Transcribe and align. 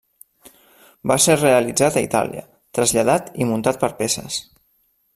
Va 1.11 1.17
ser 1.25 1.35
realitzat 1.41 1.99
a 1.99 2.03
Itàlia, 2.07 2.43
traslladat 2.79 3.31
i 3.45 3.51
muntat 3.55 3.81
per 3.85 3.93
peces. 4.03 4.43